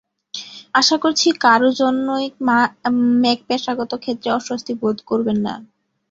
আশা 0.73 0.95
করছি 0.97 1.27
কারও 1.41 1.69
জন্যই 1.79 2.25
ম্যাক 2.45 3.39
তাঁর 3.39 3.47
পেশাগত 3.47 3.91
ক্ষেত্রে 4.03 4.29
অস্বস্তি 4.37 4.73
বোধ 4.81 4.97
করবেন 5.09 5.37
না। 5.45 5.53